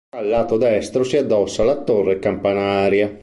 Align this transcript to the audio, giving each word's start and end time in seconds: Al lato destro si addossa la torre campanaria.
Al 0.17 0.25
lato 0.27 0.57
destro 0.57 1.03
si 1.03 1.15
addossa 1.17 1.63
la 1.63 1.77
torre 1.83 2.17
campanaria. 2.17 3.19